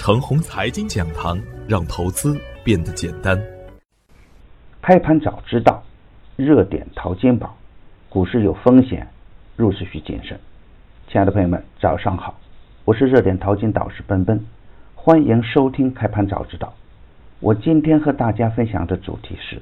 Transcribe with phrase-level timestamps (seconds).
[0.00, 1.38] 程红财经讲堂，
[1.68, 3.38] 让投资变得简单。
[4.80, 5.82] 开盘早知道，
[6.36, 7.54] 热点淘金宝，
[8.08, 9.06] 股市有风险，
[9.56, 10.40] 入市需谨慎。
[11.06, 12.34] 亲爱的朋友们，早上好，
[12.86, 14.42] 我是热点淘金导师奔奔，
[14.94, 16.72] 欢迎收听开盘早知道。
[17.40, 19.60] 我今天和大家分享的主题是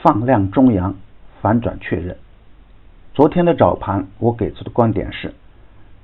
[0.00, 0.94] 放量中阳，
[1.42, 2.16] 反转确认。
[3.14, 5.34] 昨天的早盘，我给出的观点是。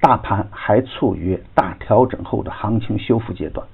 [0.00, 3.66] 大盘还处于大调整后的行情修复阶段，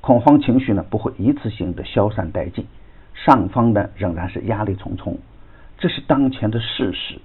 [0.00, 2.66] 恐慌情绪呢不会一次性的消散殆尽，
[3.14, 5.18] 上方呢仍然是压力重重，
[5.78, 7.20] 这是当前的事实。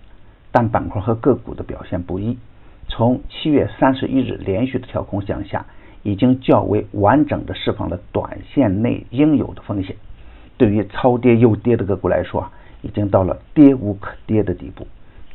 [0.52, 2.38] 但板块和个股的表现不一，
[2.88, 5.66] 从七月三十一日连续的跳空向下，
[6.04, 9.96] 已经较为完整的释放了短线内应有的风险。
[10.58, 14.88] 对于超跌又跌的个股来说啊，已经到了跌无可跌的地步，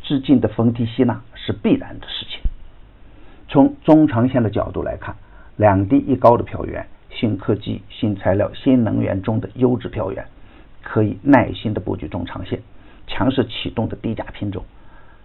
[0.02, 2.41] 至今的逢低吸纳是必然的事情。
[3.50, 5.16] 从中长线的角度来看，
[5.56, 10.25] 两低一高的票源，新科技、新材料、新能源中的优质票源，
[10.84, 12.62] 可以耐心的布局中长线。
[13.08, 14.64] 强势启动的低价品种，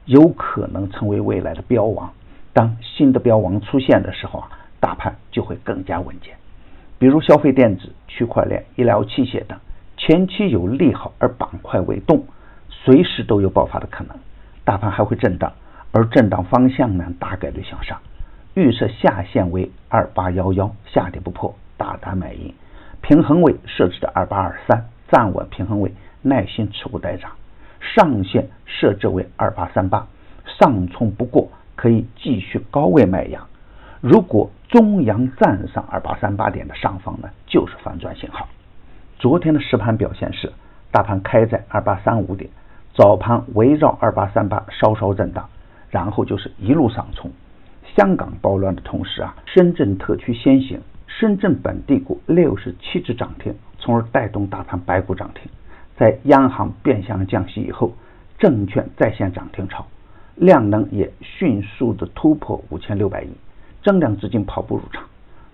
[0.05, 2.11] 有可能成为未来的标王。
[2.51, 6.33] 当新的标王出现的时候啊，大盘就会更加稳健。
[6.97, 9.59] 比如消费电子、区块链、医疗器械等，
[9.97, 12.25] 前期有利好而板块未动，
[12.69, 14.17] 随时都有爆发的可能。
[14.63, 15.53] 大盘还会震荡，
[15.91, 17.99] 而震荡方向呢，大概率向上。
[18.55, 22.55] 预设下限为二八幺幺，下跌不破，大胆买进。
[23.01, 27.29] 平衡位设置的二八二三，站稳平衡位，耐心持股待涨。
[27.81, 30.07] 上限设置为二八三八，
[30.45, 33.45] 上冲不过，可以继续高位卖阳。
[33.99, 38.47] 如果中阳站上二八三八点的上方呢，就是反转信号。
[39.19, 40.53] 昨天的实盘表现是，
[40.91, 42.49] 大盘开在二八三五点，
[42.93, 45.49] 早盘围绕二八三八稍稍震荡，
[45.89, 47.29] 然后就是一路上冲。
[47.95, 55.49] 香港暴乱的同时啊，深圳特区先行，深圳本地股六十七只涨停，从而带动大盘白股涨停。
[55.97, 57.93] 在央行变相降息以后，
[58.37, 59.87] 证券再现涨停潮，
[60.35, 63.29] 量能也迅速的突破五千六百亿，
[63.81, 65.05] 增量资金跑步入场。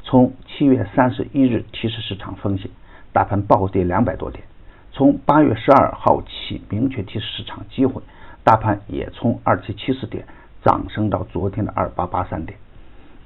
[0.02, 2.72] 从七月三十一日提示市场风险，
[3.14, 4.44] 大盘暴跌两百多点；
[4.92, 8.02] 从八月十二号起明确提示市场机会，
[8.44, 10.26] 大盘也从二七七四点。
[10.64, 12.58] 涨升到昨天的二八八三点，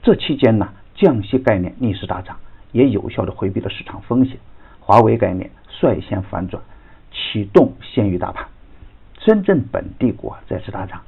[0.01, 2.37] 这期间呢，降息概念逆势大涨，
[2.71, 4.37] 也有效的回避了市场风险。
[4.79, 6.61] 华为概念率先反转，
[7.11, 8.47] 启动先于大盘。
[9.19, 11.01] 深圳本地股啊再次大涨，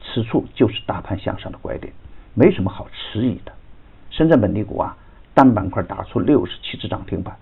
[0.00, 1.92] 此处就是大盘向上的拐点，
[2.32, 3.52] 没什么好迟疑的。
[4.10, 4.96] 深圳本地股啊，
[5.34, 7.36] 单板块打出六十七只涨停板，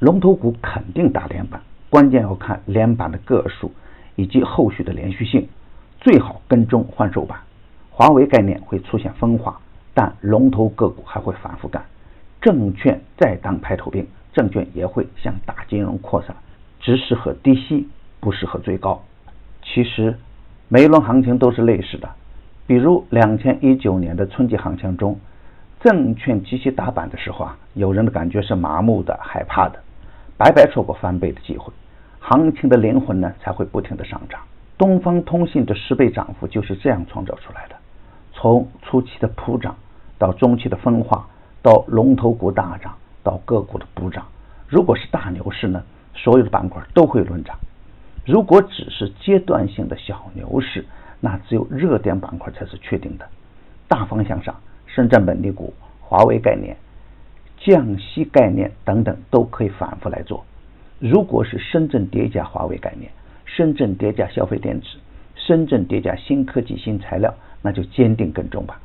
[0.00, 3.72] 龙头股肯定打连板，关键要看连板的个数
[4.16, 5.48] 以及后续的连续性，
[6.00, 7.38] 最好跟踪换手板。
[7.98, 9.58] 华为概念会出现分化，
[9.94, 11.82] 但龙头个股还会反复干。
[12.42, 16.36] 证券再当排头兵，证券也会向大金融扩散，
[16.78, 17.88] 只适合低吸，
[18.20, 19.02] 不适合追高。
[19.62, 20.14] 其实
[20.68, 22.06] 每一轮行情都是类似的，
[22.66, 25.18] 比如两千一九年的春季行情中，
[25.80, 29.82] 证券极其打板的时候啊，有人的感觉是麻木的、害怕的，
[30.36, 31.72] 白白错过翻倍的机会。
[32.20, 34.38] 行情的灵魂呢，才会不停的上涨。
[34.76, 37.76] 东方通信的十倍涨幅就是这样创造出来的。
[38.38, 39.74] 从初期的普涨
[40.18, 41.26] 到中期的分化，
[41.62, 44.26] 到龙头股大涨，到个股的补涨。
[44.68, 45.82] 如果是大牛市呢，
[46.14, 47.56] 所有的板块都会轮涨；
[48.26, 50.84] 如果只是阶段性的小牛市，
[51.18, 53.26] 那只有热点板块才是确定的。
[53.88, 54.54] 大方向上，
[54.86, 56.76] 深圳本地股、华为概念、
[57.56, 60.44] 降息概念等等都可以反复来做。
[60.98, 63.10] 如果是深圳叠加华为概念，
[63.46, 64.86] 深圳叠加消费电子，
[65.46, 67.32] 深圳叠加新科技新材料。
[67.62, 68.78] 那就坚定跟踪吧，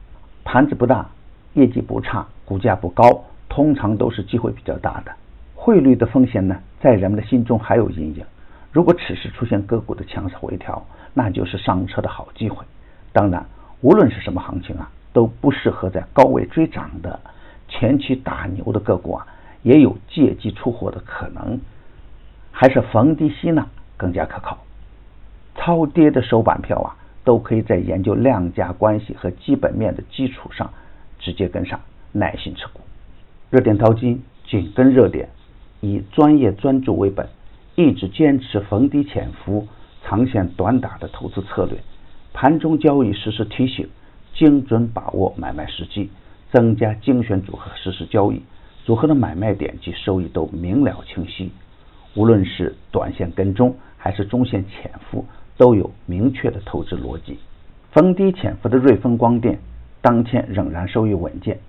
[0.44, 1.08] 盘子不大，
[1.54, 5.12] 业绩不差，股价不高，通常都是机会比较大的。
[5.54, 8.26] 汇率的风险呢，在人们的心中还有阴影。
[8.72, 10.84] 如果此时出现个股的强势回调，
[11.14, 12.66] 那就是上车的好机会。
[13.14, 13.46] 当然，
[13.82, 17.20] 无论是什么行情啊，都不适合在高位追涨的。
[17.68, 19.28] 前期打牛的个股啊，
[19.62, 21.60] 也有借机出货的可能，
[22.52, 24.58] 还是逢低吸纳更加可靠。
[25.56, 26.98] 超跌的收板票啊。
[27.24, 30.74] 都可以在研究量价关系和基本面的基础上
[31.20, 31.80] 直接跟上，
[32.12, 32.80] 耐心持股。
[33.52, 35.30] 热点淘金紧跟热点，
[35.82, 37.30] 以专业专注为本，
[37.76, 39.68] 一直坚持逢低潜伏、
[40.04, 41.78] 长线短打的投资策略。
[42.34, 43.88] 盘中交易实时提醒，
[44.34, 46.10] 精准把握买卖时机，
[46.52, 48.42] 增加精选组合实时交易，
[48.84, 51.52] 组合的买卖点及收益都明了清晰。
[52.16, 55.24] 无论是短线跟踪还是中线潜伏。
[55.62, 57.38] 都有明确的投资逻辑。
[57.92, 59.60] 逢低潜伏的瑞丰光电
[60.02, 61.60] 当天仍然收益稳健，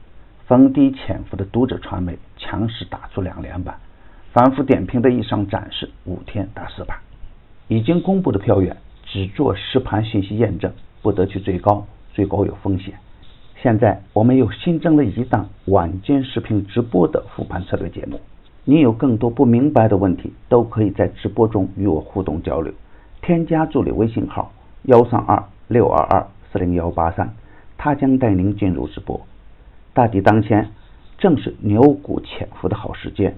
[0.46, 3.76] 逢低潜伏的读者传媒强势打出两连板，
[4.32, 6.96] 反复点评的一上展示五天打四板。
[7.68, 8.74] 已经公布的票源
[9.04, 10.72] 只做实盘信息验证，
[11.02, 12.94] 不得去追高，追高有风险。
[13.62, 18.18] 现在我们又新增了一档晚间视频直播的复盘策略节目，
[18.64, 22.72] 你有更多不明白的问题，都可以在直播中与我互动交流。
[23.22, 24.50] 添加助理微信号
[24.82, 27.32] 幺三二六二二四零幺八三，
[27.78, 29.20] 他将带您进入直播。
[29.94, 30.70] 大敌当前，
[31.18, 33.36] 正是牛股潜伏的好时间。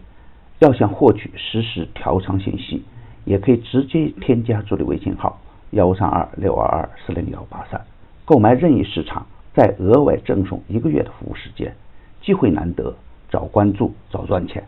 [0.60, 2.82] 要想获取实时调仓信息，
[3.26, 5.38] 也可以直接添加助理微信号
[5.72, 7.78] 幺三二六二二四零幺八三，
[8.24, 9.26] 购买任意市场。
[9.52, 11.76] 再额外赠送一个月的服务时间，
[12.22, 12.96] 机会难得，
[13.30, 14.64] 早关注早赚钱。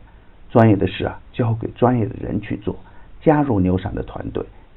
[0.51, 2.77] 专业的事啊，交给专业的人去做。
[3.21, 4.47] 加入牛散的团队，